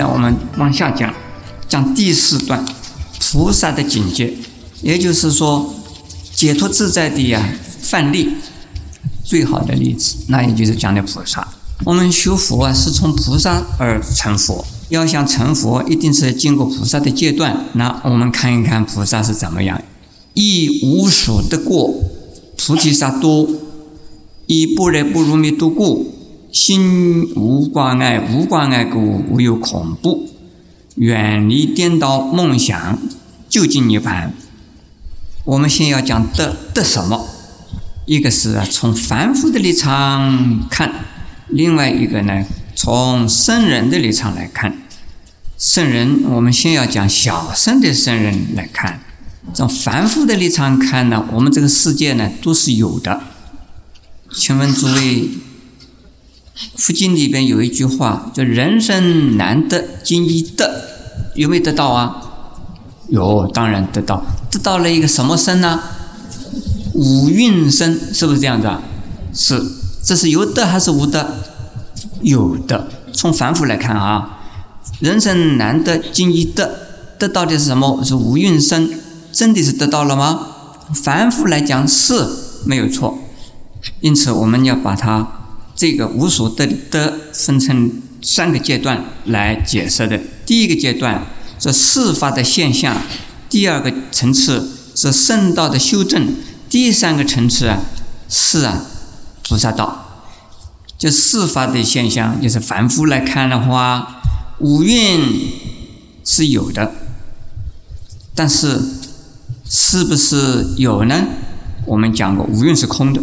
[0.00, 1.14] 那我们往下讲，
[1.68, 2.64] 讲第四段
[3.20, 4.32] 菩萨的境界，
[4.80, 5.74] 也就是说
[6.32, 7.46] 解脱自在的呀
[7.82, 8.30] 范例，
[9.22, 11.46] 最好的例子，那也就是讲的菩萨。
[11.84, 14.64] 我们学佛啊，是从菩萨而成佛。
[14.88, 17.66] 要想成佛，一定是经过菩萨的阶段。
[17.74, 19.82] 那我们看一看菩萨是怎么样：
[20.32, 21.94] 以无所得过，
[22.56, 23.46] 菩提萨多；
[24.46, 26.14] 以般若波罗蜜多故，
[26.52, 30.28] 心无挂碍，无挂碍故，无有恐怖，
[30.96, 32.98] 远离颠倒梦想，
[33.48, 34.30] 究竟涅槃。
[35.44, 37.28] 我们先要讲得得什么？
[38.06, 40.88] 一个是啊，从凡夫的立场看；
[41.48, 42.44] 另外一个呢？
[42.74, 44.82] 从圣人的立场来看，
[45.58, 49.00] 圣人，我们先要讲小圣的圣人来看。
[49.52, 53.20] 从凡夫的立场看呢，我们这个世界呢都是有的。
[54.32, 55.28] 请问诸位，
[56.76, 60.84] 佛经里边有一句话叫“人生难得今已得”，
[61.34, 62.16] 有没有得到啊？
[63.08, 64.22] 有，当然得到。
[64.50, 65.80] 得到了一个什么生呢？
[66.94, 68.82] 五蕴生，是不是这样子啊？
[69.32, 69.62] 是，
[70.02, 71.36] 这是有得还是无得？
[72.22, 74.40] 有的，从凡夫来看啊，
[75.00, 76.70] 人生难得今已得，
[77.18, 78.02] 得到的是什么？
[78.04, 78.90] 是无蕴生，
[79.32, 80.48] 真的是得到了吗？
[80.92, 82.26] 凡夫来讲是
[82.66, 83.18] 没有错，
[84.00, 85.39] 因此我们要把它
[85.80, 90.20] 这个无所得的分成三个阶段来解释的。
[90.44, 91.26] 第一个阶段
[91.58, 92.94] 是事发的现象，
[93.48, 96.34] 第二个层次是圣道的修正，
[96.68, 97.80] 第三个层次啊
[98.28, 98.84] 是啊
[99.48, 100.28] 菩萨道。
[100.98, 104.20] 就事发的现象，就是凡夫来看的话，
[104.58, 105.18] 五蕴
[106.22, 106.92] 是有的，
[108.34, 108.78] 但是
[109.66, 111.24] 是不是有呢？
[111.86, 113.22] 我们讲过，五蕴是空的。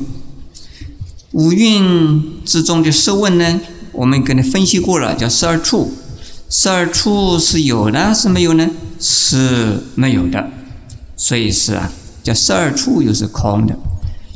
[1.38, 3.62] 五蕴之中的十问呢，
[3.92, 5.94] 我们跟你分析过了，叫十二处。
[6.50, 8.68] 十二处是有的，是没有呢？
[9.00, 10.50] 是没有的，
[11.16, 11.92] 所以是啊，
[12.24, 13.78] 叫十二处又是空的。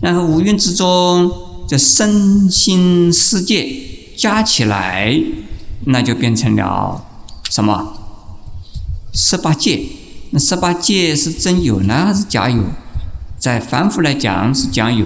[0.03, 1.31] 然后五蕴之中。
[1.67, 3.65] 这身心世界
[4.17, 5.17] 加起来，
[5.85, 7.01] 那就变成了
[7.49, 7.93] 什么？
[9.13, 9.81] 十八界。
[10.31, 12.61] 那十八界是真有呢，还是假有？
[13.39, 15.05] 在凡夫来讲是讲有，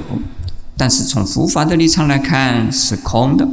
[0.78, 3.48] 但是从佛法的立场来看是空的。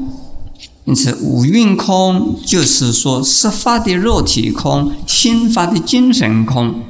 [0.85, 6.83] 因此五蕴空，就是说十法的肉体空，心法的精神空，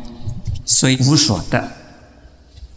[0.64, 1.72] 所以无所得。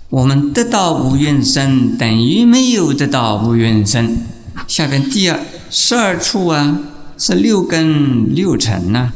[0.10, 4.26] 我们得到无蕴身，等于没有得到无蕴身。
[4.68, 5.40] 下边第二
[5.70, 6.80] 十二处啊，
[7.18, 9.14] 是六根六尘呐。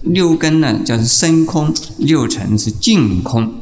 [0.00, 3.52] 六根呢，叫做生空；六尘是净空。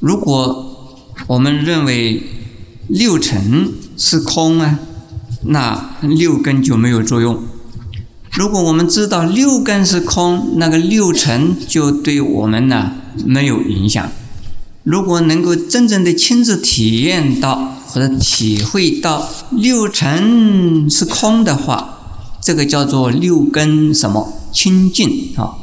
[0.00, 2.22] 如果我们认为
[2.88, 4.78] 六尘是空啊，
[5.42, 7.42] 那六根就没有作用。
[8.32, 12.92] 如果我们知道六根是空，那个六尘就对我们呢
[13.24, 14.08] 没有影响。
[14.84, 21.98] 如果能够真正的亲自体验到或者体会到六尘是空的话，
[22.40, 25.56] 这个叫做六根什么清净啊？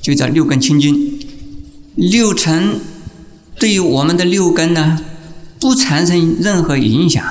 [0.00, 1.18] 就叫六根清净。
[1.96, 2.80] 六尘
[3.58, 5.00] 对于我们的六根呢，
[5.60, 7.22] 不产生任何影响，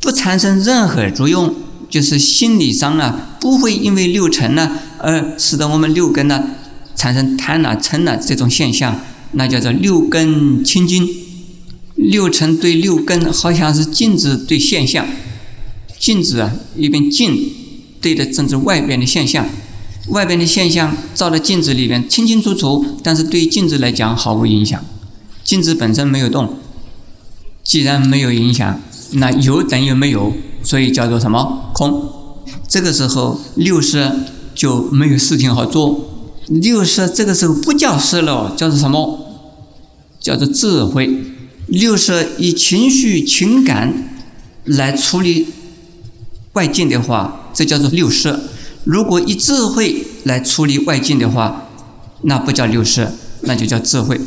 [0.00, 1.54] 不产生任何作用，
[1.88, 6.42] 就是心理上啊，不会因为六尘呢而使得我们六根呢
[6.96, 8.98] 产生贪呐嗔呐这种现象。
[9.36, 11.08] 那叫做六根清净，
[11.96, 15.04] 六尘对六根好像是镜子对现象，
[15.98, 17.50] 镜子啊一边镜
[18.00, 19.44] 对的正是外边的现象，
[20.10, 24.84] 外边的现象照到镜子里边清清楚楚，但是对于镜子来讲毫无影响，
[25.44, 26.54] 镜子本身没有动，
[27.62, 28.80] 既然没有影响，
[29.12, 30.32] 那有等于没有，
[30.62, 32.10] 所以叫做什么空？
[32.66, 34.10] 这个时候六识
[34.54, 39.20] 就没有事情好做，六识这个时候不叫识了，叫做什么？
[40.18, 41.22] 叫做智慧，
[41.66, 44.08] 六识以情绪、情感
[44.64, 45.48] 来处理
[46.54, 48.40] 外境的话，这叫做六识。
[48.84, 51.68] 如果以智慧来处理外境的话，
[52.22, 53.08] 那不叫六识，
[53.42, 54.18] 那就叫智慧。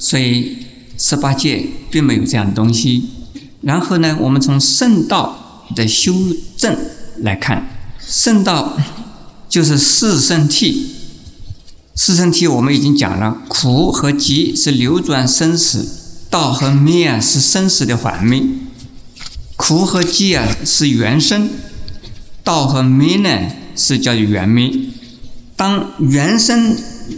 [0.00, 0.56] 所以
[0.98, 3.10] 十八界并没有这样的东西。
[3.60, 6.14] 然后呢，我们从圣道的修
[6.56, 6.76] 正
[7.18, 7.68] 来看，
[8.00, 8.76] 圣道
[9.48, 10.74] 就是四圣谛。
[11.94, 15.86] 四圣谛我们已经讲了，苦和集是流转生死，
[16.30, 18.48] 道和灭啊是生死的反面。
[19.56, 21.50] 苦和集啊是原生，
[22.42, 24.72] 道和灭呢是叫原灭。
[25.54, 26.74] 当原生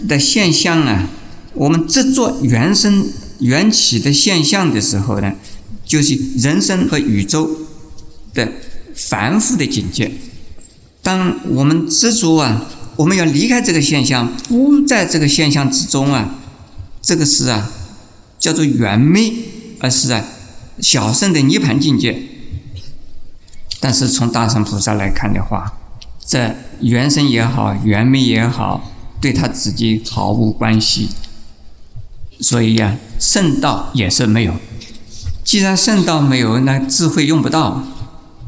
[0.09, 1.09] 的现象啊，
[1.55, 3.07] 我们执着原生
[3.41, 5.33] 缘起的现象的时候呢，
[5.85, 7.51] 就是人生和宇宙
[8.35, 8.51] 的
[8.95, 10.13] 繁复的境界。
[11.03, 12.65] 当我们知足啊，
[12.97, 16.37] 我们要离开这个现象，不在这个现象之中啊，
[17.01, 17.71] 这个是啊，
[18.39, 19.33] 叫做圆昧，
[19.81, 20.25] 而是啊，
[20.81, 22.23] 小圣的涅盘境界。
[23.81, 25.73] 但是从大乘菩萨来看的话，
[26.25, 31.09] 这原生也好，圆昧也好，对他自己毫无关系。
[32.43, 34.53] 所以呀，圣道也是没有。
[35.45, 37.85] 既然圣道没有，那智慧用不到。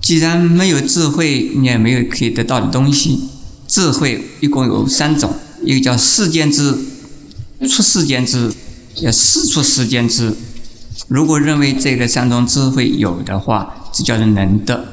[0.02, 3.30] 既然没有智慧，你也没有可以得到的东西。
[3.66, 5.32] 智慧一共有三种，
[5.64, 6.76] 一个叫世间之，
[7.68, 8.52] 出世间之，
[8.94, 10.34] 叫世出世间之。
[11.08, 14.84] 如果认为这个三种智慧有的话，这叫做能得。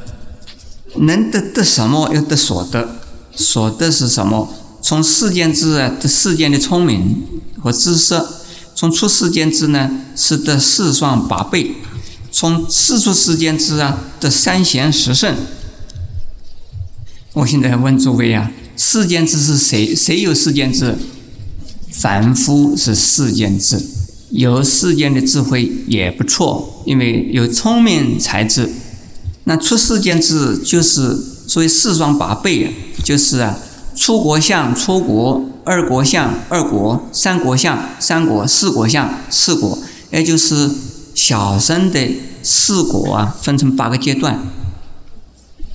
[0.96, 2.10] 能得得什么？
[2.14, 2.98] 要得所得。
[3.36, 4.54] 所得是什么？
[4.82, 7.24] 从世间之啊，得世间的聪明
[7.60, 8.18] 和知识；
[8.82, 11.76] 从出世间之呢，是得四双八倍。
[12.32, 15.36] 从四处世间之啊得三贤十圣，
[17.34, 19.96] 我现在问诸位啊，世间之是谁？
[19.96, 20.98] 谁有世间之？
[21.92, 23.80] 凡夫是世间之，
[24.32, 28.68] 有世间的智慧也不错，因为有聪明才智。
[29.44, 31.16] 那出世间之就是
[31.48, 32.74] 所谓四双八倍，
[33.04, 33.60] 就是啊，
[33.96, 39.78] 出国相出国，二国相二国，三国相三国，四国相四国，
[40.12, 40.70] 也就是。
[41.14, 42.00] 小生的
[42.42, 44.40] 四果啊，分成八个阶段。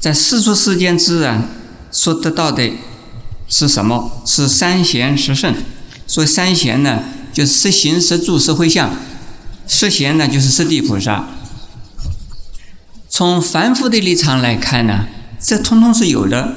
[0.00, 1.44] 在四出世间之啊，
[1.90, 2.72] 所得到的
[3.46, 4.22] 是什么？
[4.24, 5.54] 是三贤十圣。
[6.06, 7.02] 所以三贤呢，
[7.34, 8.88] 就是十行、十住、十会相；
[9.68, 11.26] 十贤呢，就是十地菩萨。
[13.10, 15.04] 从凡夫的立场来看呢，
[15.38, 16.54] 这通通是有的，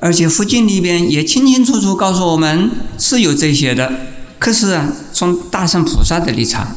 [0.00, 3.92] 而且佛经里边也清清楚楚告诉我们是有这些的。
[4.38, 6.76] 可是啊，从大圣菩萨的立场。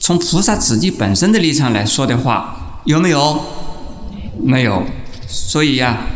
[0.00, 3.40] 从菩萨自己本身的立场来说的话，有没有？
[4.42, 4.84] 没有。
[5.28, 6.06] 所以呀，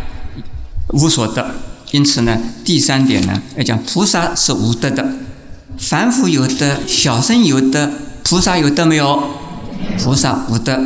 [0.89, 1.55] 无所得。
[1.93, 5.07] 因此呢，第三点呢，要讲菩萨是无德的，
[5.79, 7.93] 凡夫有德，小圣有德，
[8.25, 9.23] 菩萨有德没有？
[10.03, 10.81] 菩萨无德，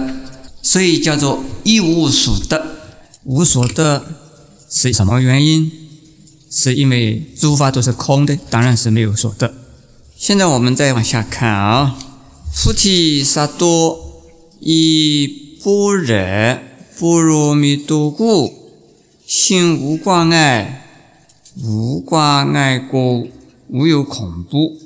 [0.60, 2.62] 所以叫做一无所得。
[3.24, 4.04] 无所得
[4.70, 5.72] 是什么原因？
[6.48, 9.52] 是因为诸法都是空的，当然是没有所得。
[10.16, 11.98] 现在我们再往下看啊。
[12.54, 13.98] 菩提萨埵
[14.60, 16.58] 以般若
[16.98, 18.52] 波罗蜜多故，
[19.26, 20.86] 心无挂碍，
[21.62, 23.28] 无挂碍故，
[23.68, 24.76] 无有恐怖，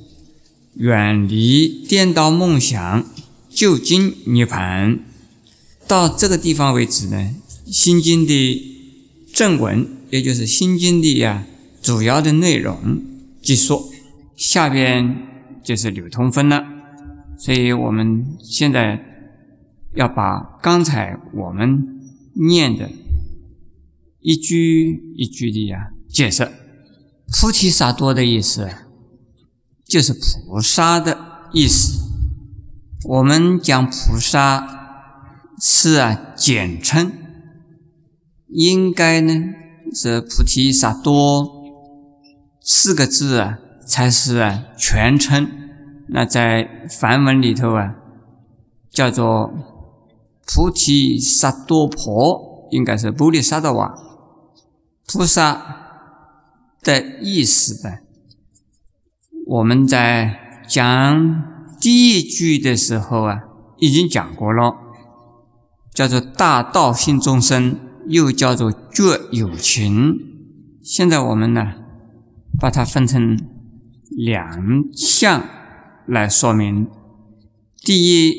[0.77, 3.07] 远离颠倒梦想，
[3.49, 4.99] 究竟涅槃。
[5.87, 7.31] 到这个地方为止呢，
[7.73, 8.74] 《心经》的
[9.35, 11.45] 正文，也就是《心经》的呀
[11.83, 13.03] 主要的内容
[13.43, 13.91] 即说。
[14.37, 15.27] 下边
[15.63, 16.65] 就是流通分了。
[17.37, 19.01] 所以我们现在
[19.95, 22.01] 要把刚才我们
[22.35, 22.91] 念的
[24.21, 26.49] 一句一句的呀解释。
[27.41, 28.69] 菩提萨埵的意思
[29.85, 31.19] 就是菩萨的
[31.53, 31.99] 意思。
[33.05, 34.65] 我们讲菩萨
[35.61, 37.13] 是啊简称，
[38.55, 39.35] 应该呢
[39.93, 41.51] 是菩提萨埵
[42.61, 45.51] 四个字啊才是全称。
[46.09, 47.97] 那在梵文里头啊，
[48.91, 49.53] 叫做
[50.47, 53.93] 菩提萨埵婆，应该是菩提萨埵瓦
[55.09, 55.61] 菩萨
[56.81, 57.97] 的意思呢。
[59.47, 61.43] 我们在讲
[61.81, 63.41] 第一句的时候啊，
[63.79, 64.77] 已经讲过了，
[65.93, 70.19] 叫做大道心众生，又叫做觉有情。
[70.83, 71.75] 现在我们呢，
[72.59, 73.39] 把它分成
[74.11, 75.45] 两项。
[76.07, 76.87] 来说明，
[77.81, 78.35] 第一，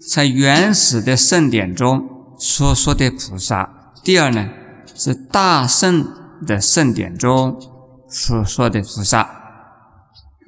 [0.00, 4.50] 在原始的圣典中所说的菩萨；第二呢，
[4.96, 6.04] 是大圣
[6.44, 7.56] 的圣典中
[8.08, 9.30] 所说的菩萨。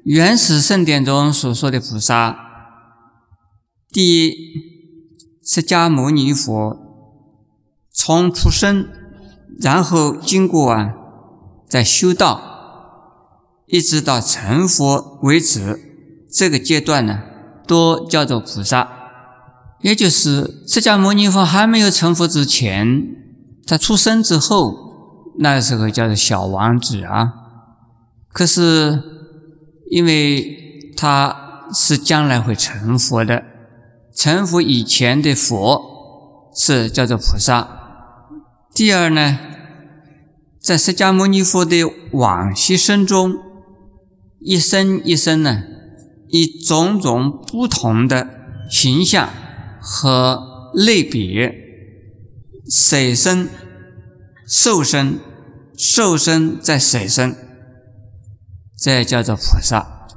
[0.02, 2.37] 原始圣典中所说的菩萨，
[3.92, 4.35] 第一，
[5.45, 6.89] 释迦牟尼佛
[7.92, 8.88] 从出生，
[9.61, 10.94] 然后经过啊，
[11.68, 12.40] 在修道，
[13.66, 15.78] 一直到成佛为止。
[16.32, 17.23] 这个阶段呢，
[17.66, 18.88] 都叫做菩萨，
[19.80, 23.02] 也就是释迦牟尼佛还没有成佛之前，
[23.66, 27.32] 他出生之后，那时候叫做小王子啊。
[28.32, 29.02] 可是
[29.90, 33.42] 因为他是将来会成佛的，
[34.14, 35.82] 成佛以前的佛
[36.54, 37.79] 是叫做菩萨。
[38.80, 39.38] 第二呢，
[40.58, 43.37] 在释迦牟尼佛的往昔生中，
[44.38, 45.64] 一生一生呢。
[46.28, 48.26] 以种种不同的
[48.70, 49.28] 形象
[49.82, 51.52] 和类别，
[52.70, 53.50] 水生、
[54.49, 55.18] 兽生、
[55.76, 57.37] 受身在水身，
[58.78, 60.08] 这叫做菩萨。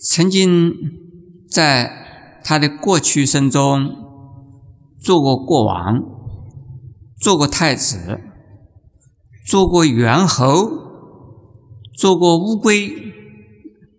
[0.00, 0.72] 曾经
[1.46, 3.94] 在他的过去生中
[4.98, 6.00] 做过国王，
[7.24, 8.20] 做过太子，
[9.46, 10.68] 做过猿猴，
[11.96, 12.92] 做过乌龟，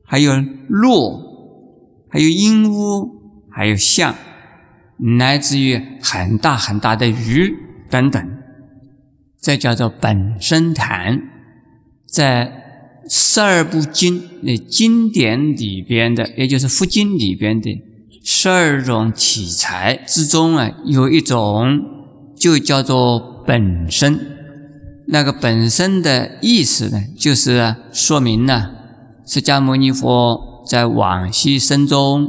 [0.03, 0.31] 还有
[0.69, 3.09] 鹿，还有鹦鹉，
[3.49, 4.13] 还有象，
[5.17, 7.51] 来自于很大很大的鱼
[7.89, 8.23] 等等。
[9.41, 11.19] 这叫做本身坛，
[12.05, 12.61] 在。
[13.07, 17.69] 十二部经那经典里边的，也就是佛经里边的
[18.23, 21.94] 十二种题材之中啊，有一种
[22.35, 24.19] 就叫做本身。
[25.07, 28.71] 那个本身的意思呢，就是说明呢，
[29.25, 32.27] 释迦牟尼佛在往昔生中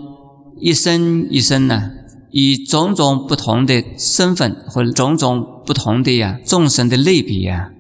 [0.58, 1.90] 一生一生呢，
[2.30, 7.70] 以种种不同的身份或者种种不同的呀众生的类别呀，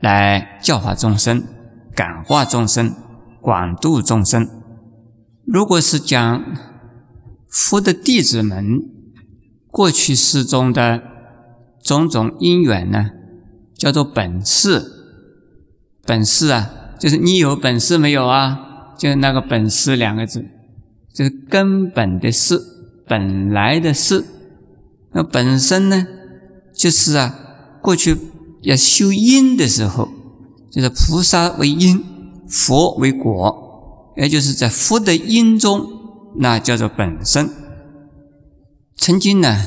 [0.00, 1.42] 来教化众生。
[1.94, 2.94] 感化众生，
[3.40, 4.48] 广度众生。
[5.44, 6.44] 如果是讲
[7.48, 8.82] 佛的弟子们
[9.68, 11.02] 过去世中的
[11.82, 13.10] 种种因缘呢，
[13.76, 14.84] 叫做本事。
[16.04, 18.94] 本事啊，就是你有本事没有啊？
[18.96, 20.44] 就是那个本事两个字，
[21.12, 22.60] 就是根本的事，
[23.06, 24.24] 本来的事。
[25.12, 26.06] 那本身呢，
[26.74, 27.34] 就是啊，
[27.82, 28.16] 过去
[28.62, 30.08] 要修因的时候。
[30.70, 32.04] 就是菩萨为因，
[32.46, 35.86] 佛为果，也就是在佛的因中，
[36.36, 37.48] 那叫做本身。
[38.94, 39.66] 曾经呢，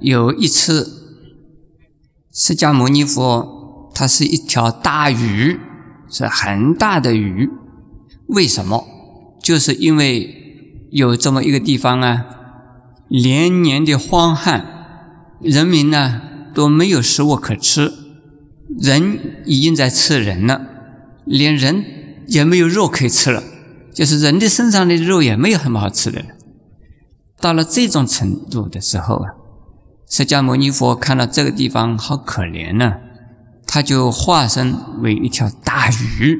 [0.00, 0.99] 有一次，
[2.32, 5.58] 释迦牟尼佛他是一条大鱼，
[6.08, 7.50] 是很大的鱼。
[8.28, 8.86] 为什么？
[9.42, 12.26] 就是因为有这么一个地方啊，
[13.08, 14.64] 连年的荒旱，
[15.40, 16.20] 人民呢
[16.54, 17.92] 都没有食物可吃。
[18.78, 20.60] 人已经在吃人了，
[21.24, 21.84] 连人
[22.28, 23.42] 也没有肉可以吃了，
[23.92, 26.26] 就是人的身上的肉也没有什么好吃的了。
[27.40, 29.32] 到了这种程度的时候啊，
[30.10, 32.96] 释迦牟尼佛看到这个地方好可怜呢，
[33.64, 36.36] 他就化身为一条大鱼。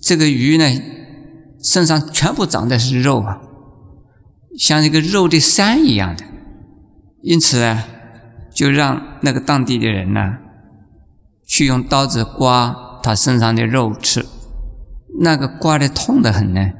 [0.00, 0.80] 这个鱼呢，
[1.60, 3.40] 身上全部长的是肉啊，
[4.56, 6.24] 像一个肉的山一样的。
[7.22, 7.84] 因此啊，
[8.54, 10.36] 就让那个当地的人呢。
[11.44, 14.24] 去用刀子刮他身上的肉吃，
[15.20, 16.72] 那个刮的痛得很呢，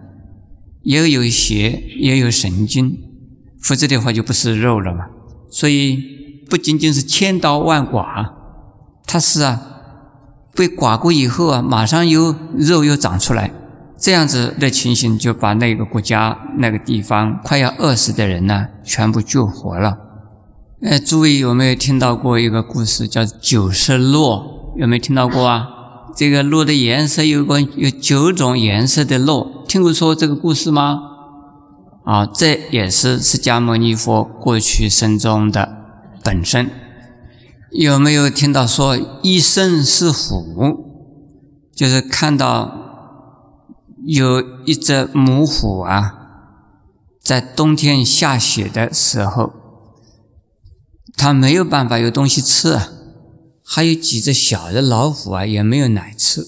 [0.82, 2.96] 也有血，也有神经，
[3.62, 5.06] 否则的话就不是肉了嘛。
[5.50, 8.32] 所以不仅仅是千刀万剐，
[9.06, 9.60] 他是啊，
[10.54, 13.52] 被剐过以后啊，马上又肉又长出来，
[13.98, 19.98] 这样子的情形就把那个国家那个地方快要饿死的人呢，全部救活了。
[20.82, 24.74] 哎，诸位有没有听到过一个故事，叫九色鹿？
[24.76, 25.66] 有没有听到过啊？
[26.14, 31.07] 这个鹿的颜色有个有九种颜色的鹿，听过说这个故事吗？
[32.08, 35.76] 啊，这也是释迦牟尼佛过去生中的
[36.24, 36.70] 本身。
[37.70, 40.86] 有没有听到说一生是虎？
[41.76, 42.72] 就是看到
[44.06, 46.14] 有一只母虎啊，
[47.22, 49.52] 在冬天下雪的时候，
[51.14, 52.88] 它没有办法有东西吃啊。
[53.62, 56.46] 还有几只小的老虎啊，也没有奶吃，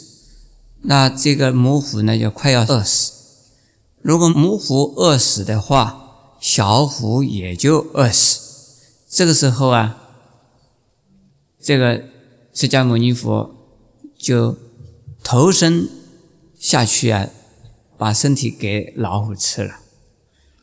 [0.85, 3.20] 那这个母虎呢就快要饿死。
[4.03, 8.41] 如果母虎饿死的话，小虎也就饿死。
[9.09, 9.97] 这个时候啊，
[11.61, 12.05] 这个
[12.55, 13.55] 释迦牟尼佛
[14.19, 14.57] 就
[15.23, 15.89] 投身
[16.59, 17.29] 下去啊，
[17.99, 19.81] 把身体给老虎吃了。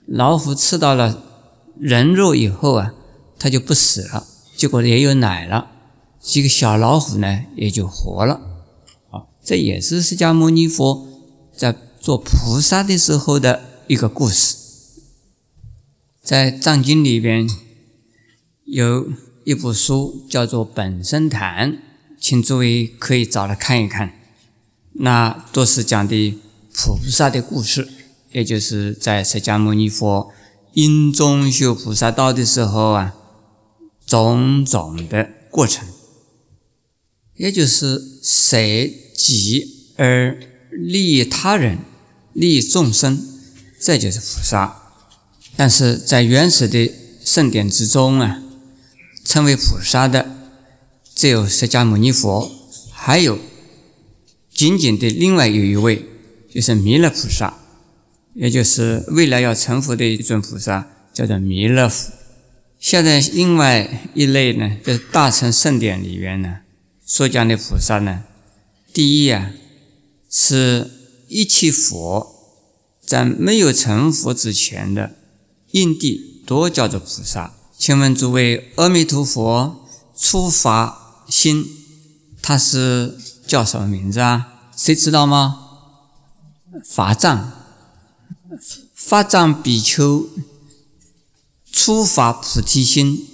[0.08, 1.22] 老虎吃到了
[1.78, 2.94] 人肉以后啊，
[3.38, 4.26] 它就不死了，
[4.56, 5.72] 结果也有奶了。
[6.20, 8.42] 几个小老虎呢，也就活了。
[9.12, 11.06] 啊，这也是释迦牟尼佛
[11.56, 14.56] 在做菩萨的时候的一个故事。
[16.22, 17.50] 在藏经里边
[18.66, 19.10] 有
[19.46, 21.72] 一部书叫做《本生坛》，
[22.20, 24.14] 请诸位可以找来看一看。
[25.00, 26.38] 那都是讲的
[26.74, 27.88] 菩萨的故事，
[28.32, 30.32] 也就是在释迦牟尼佛
[30.74, 33.16] 因中修菩萨道的时候啊，
[34.06, 35.88] 种种的过程。
[37.36, 38.58] 也就是舍
[39.16, 40.40] 己而
[40.72, 41.80] 利益他人、
[42.34, 43.26] 利益众生，
[43.80, 44.76] 这就是菩萨。
[45.56, 46.92] 但是在原始的
[47.24, 48.42] 圣典之中啊，
[49.26, 50.26] 称为菩萨的
[51.16, 52.52] 只有释迦牟尼佛，
[52.92, 53.40] 还有
[54.54, 56.06] 仅仅的另外有一位，
[56.54, 57.58] 就是弥勒菩萨，
[58.36, 62.12] 也就是未来要成佛的一尊菩萨，叫做弥勒佛。
[62.80, 66.60] 现在另外一类呢，就是大乘圣典里边呢。
[67.04, 68.24] 所讲的菩萨呢，
[68.94, 69.52] 第一啊，
[70.30, 70.90] 是
[71.28, 72.36] 一切佛
[73.06, 75.16] 在没有成佛之前的
[75.72, 77.54] 因地都叫做菩萨。
[77.78, 81.66] 请问诸位，阿弥陀佛出发心，
[82.42, 84.72] 他是叫什么名字啊？
[84.76, 85.64] 谁知道吗？
[86.84, 87.52] 法藏，
[88.96, 90.28] 法藏比丘
[91.72, 93.28] 出发菩提心，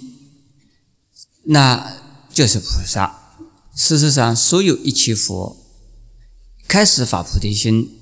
[1.44, 1.96] 那
[2.32, 3.20] 就是菩萨。
[3.74, 5.56] 事实上，所有一切佛
[6.66, 7.98] 开始发菩提心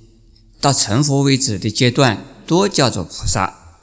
[0.60, 3.82] 到成佛为止的阶段，都叫做菩萨。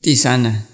[0.00, 0.66] 第三呢，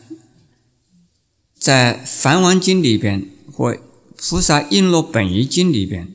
[1.58, 3.74] 在《梵王经》里边或
[4.16, 6.14] 《菩萨璎珞本愿经》里边，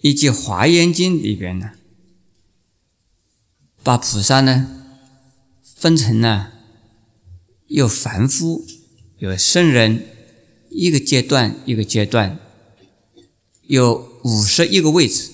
[0.00, 1.72] 以及《华严经》里边呢，
[3.82, 4.84] 把菩萨呢
[5.62, 6.52] 分成了
[7.66, 8.64] 有凡夫，
[9.18, 10.06] 有圣人。
[10.72, 12.38] 一个阶段一个阶段，
[13.62, 15.30] 有五十一个位置，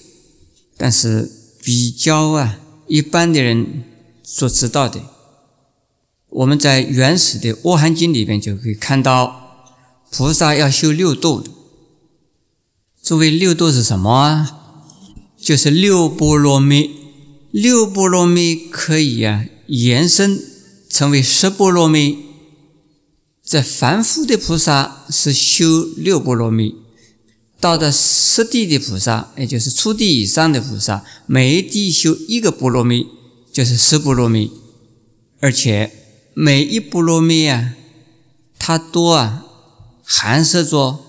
[0.76, 1.30] 但是
[1.62, 3.84] 比较啊，一般的人
[4.22, 5.00] 所知道的，
[6.28, 9.74] 我们在原始的《阿含经》里边就可以看到，
[10.10, 11.50] 菩萨要修六度的。
[13.02, 14.62] 作为六度是什么啊？
[15.36, 16.90] 就是六波罗蜜，
[17.50, 20.42] 六波罗蜜可以啊延伸
[20.88, 22.18] 成为十波罗蜜。
[23.44, 26.74] 在凡夫的菩萨是修六波罗蜜，
[27.60, 33.06] 到的十地的菩萨，也就是初地以上的菩萨，每一地修一个波罗蜜，
[33.52, 34.52] 就是十波罗蜜，
[35.40, 35.90] 而且
[36.34, 37.74] 每一波罗蜜啊，
[38.58, 39.44] 它多啊
[40.04, 41.00] 含摄着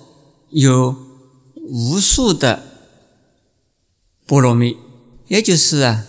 [0.50, 0.96] 有
[1.68, 2.64] 无数的
[4.26, 4.78] 波罗蜜，
[5.28, 6.06] 也就是啊，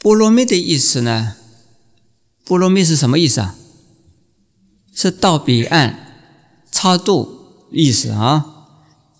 [0.00, 1.36] 波罗蜜的意思呢，
[2.44, 3.54] 波罗蜜是什么意思啊？
[4.94, 8.57] 是到彼岸超度意思啊，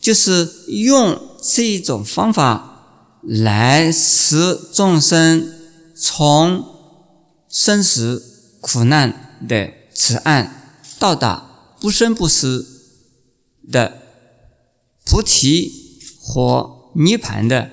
[0.01, 5.53] 就是用这种方法来使众生
[5.95, 6.65] 从
[7.49, 12.67] 生死苦难的此岸到达不生不死
[13.71, 14.03] 的
[15.05, 15.73] 菩提
[16.21, 17.71] 或涅盘的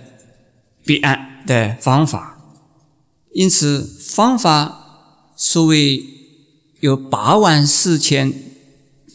[0.84, 2.40] 彼岸的方法。
[3.34, 6.16] 因此，方法所谓。
[6.82, 8.32] 有八万四千，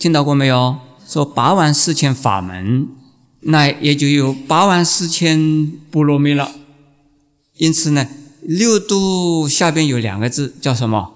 [0.01, 0.77] 听到过没有？
[1.07, 2.88] 说八万四千法门，
[3.40, 6.53] 那也就有八万四千波罗蜜了。
[7.57, 8.09] 因此呢，
[8.42, 11.12] 六度下边有两个字，叫什么？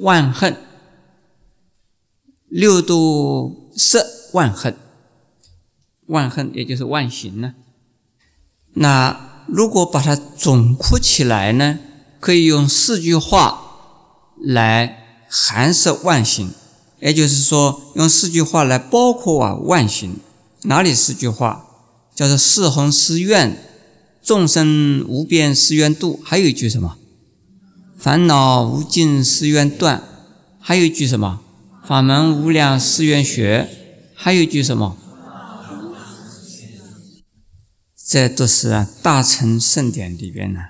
[0.00, 0.56] 万恨。
[2.48, 4.76] 六度摄万恨，
[6.06, 7.54] 万恨也就是万行呢。
[8.74, 11.78] 那如果把它总括起来呢，
[12.20, 13.60] 可以用四句话
[14.40, 15.00] 来。
[15.36, 16.52] 含摄万行，
[17.00, 20.18] 也就是说，用四句话来包括啊万行。
[20.64, 21.66] 哪里四句话？
[22.14, 23.56] 叫做四弘誓愿，
[24.22, 26.20] 众生无边誓愿度。
[26.24, 26.96] 还有一句什么？
[27.98, 30.02] 烦恼无尽誓愿断。
[30.60, 31.40] 还有一句什么？
[31.84, 33.68] 法门无量誓愿学。
[34.14, 34.96] 还有一句什么？
[38.06, 40.60] 这都是啊大乘圣典里边呢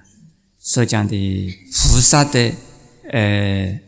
[0.58, 2.52] 所讲的菩萨的
[3.12, 3.80] 呃。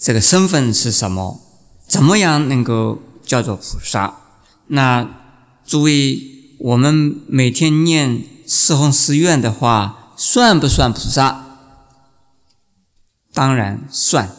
[0.00, 1.40] 这个身份是什么？
[1.86, 4.25] 怎么样能够叫做菩萨？
[4.68, 5.08] 那
[5.64, 6.20] 诸位，
[6.58, 11.44] 我们每天念四弘誓愿的话，算不算菩萨？
[13.32, 14.30] 当然算。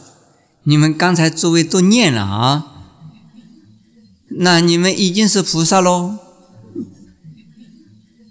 [0.64, 2.66] 你们刚才诸位都念了啊，
[4.28, 6.18] 那你们已经是菩萨喽。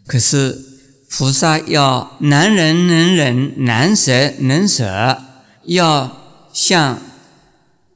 [0.05, 0.63] 可是
[1.10, 5.21] 菩萨要难忍能忍，难舍能舍，
[5.65, 6.15] 要
[6.53, 6.99] 像。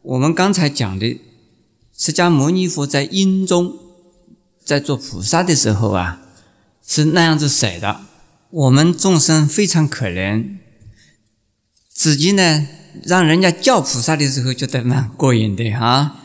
[0.02, 1.22] 我们刚才讲的，
[1.96, 3.78] 释迦牟尼佛在因中
[4.72, 6.22] 在做菩萨的时候啊，
[6.88, 8.00] 是那样子舍的。
[8.52, 10.60] 我们众生非常可怜，
[11.94, 12.66] 自己呢
[13.04, 16.16] 让人家叫菩萨的时候觉得蛮过瘾的啊，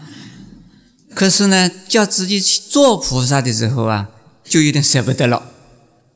[1.13, 4.11] 可是呢叫自己去做菩萨的时候啊，
[4.45, 5.51] 就有点舍不得了。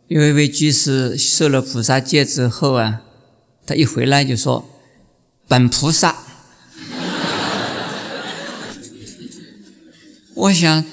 [0.06, 3.00] 有一位居士受了菩萨戒之后啊，
[3.66, 4.70] 他一回来就说
[5.48, 6.14] ：“本菩萨。”
[10.34, 10.84] 我想，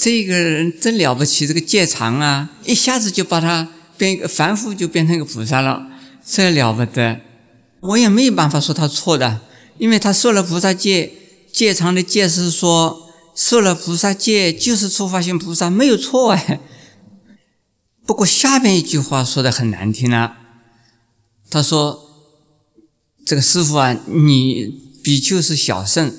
[0.00, 5.88] 这个人真了不起，这个戒长啊，一下子就把他变一个凡夫，就变成一个菩萨了，
[6.24, 7.20] 这了不得。
[7.80, 9.40] 我也没有办法说他错的，
[9.78, 11.12] 因为他受了菩萨戒，
[11.52, 16.60] 戒长的戒是说受了菩萨戒就是出发性菩萨，没有错哎。
[18.06, 20.38] 不过下边一句话说的很难听啊，
[21.50, 22.04] 他说
[23.26, 26.14] ：“这个师傅啊，你比丘是小圣。”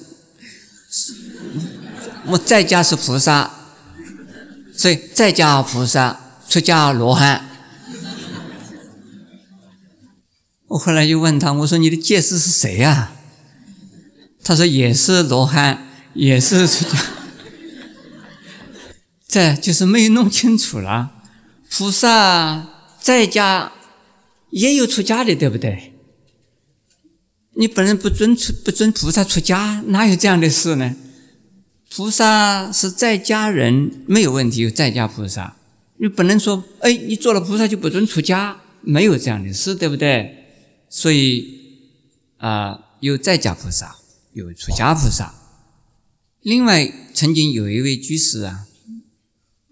[2.32, 3.59] 我在家是菩萨，
[4.80, 7.50] 所以在家菩萨，出家罗汉。
[10.68, 13.12] 我后来就问他，我说你的戒师是谁呀？
[14.42, 16.98] 他说也是罗汉，也是出家。
[19.28, 21.12] 这就是没有弄清楚了。
[21.70, 22.66] 菩萨
[23.02, 23.74] 在家
[24.52, 25.94] 也有出家的，对不对？
[27.56, 30.96] 你本人不尊出不尊菩萨出家，哪有这样的事呢？
[31.90, 35.56] 菩萨是在家人，没有问题，有在家菩萨。
[35.98, 40.46] 你不能说，哎，你做了菩萨就不准出家，没有这样的事，对不对？
[40.88, 41.46] 所以
[42.38, 43.98] 啊，有在家菩萨，
[44.34, 45.34] 有出家菩萨。
[46.42, 48.68] 另外，曾经有一位居士啊，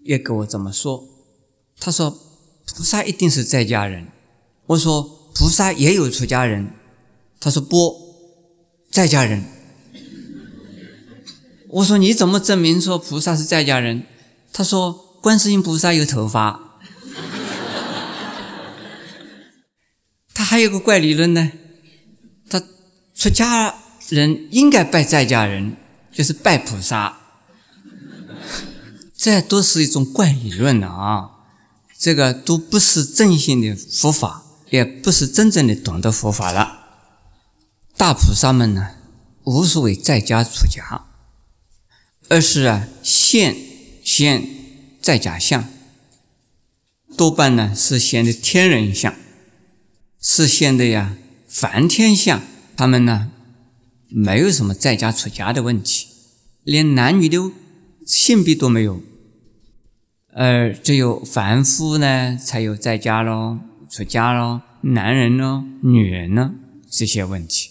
[0.02, 1.08] 也跟我这么说，
[1.80, 2.10] 他说
[2.74, 4.08] 菩萨一定是在家人。
[4.66, 6.70] 我说菩萨也有出家人。
[7.40, 7.94] 他说不，
[8.90, 9.44] 在家人。
[11.70, 14.06] 我说你怎么证明说菩萨是在家人？
[14.52, 16.78] 他说观世音菩萨有头发。
[20.32, 21.52] 他还有个怪理论呢，
[22.48, 22.62] 他
[23.14, 23.74] 出家
[24.08, 25.76] 人应该拜在家人，
[26.10, 27.18] 就是拜菩萨。
[29.14, 31.32] 这都是一种怪理论啊！
[31.98, 36.78] 这个都不是正信的佛法，也不是真正的懂得佛法了。
[37.96, 38.90] 大菩萨们呢，
[39.42, 41.06] 无所谓在家出家，
[42.28, 43.56] 而是啊现
[44.04, 44.46] 现
[45.00, 45.66] 在家相，
[47.16, 49.14] 多半呢是现的天人相，
[50.20, 51.16] 是现的呀
[51.48, 52.42] 凡天相。
[52.76, 53.32] 他们呢
[54.08, 56.06] 没有什么在家出家的问题，
[56.62, 57.50] 连男女的
[58.06, 59.02] 性别都没有，
[60.32, 63.58] 而只有凡夫呢才有在家喽、
[63.90, 66.54] 出家喽、男人喽、女人呢
[66.90, 67.70] 这些问题。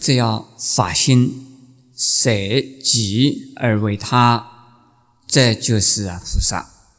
[0.00, 1.47] 只要法心
[1.98, 2.30] 舍
[2.82, 4.46] 己而为他，
[5.26, 6.77] 这就是啊菩萨。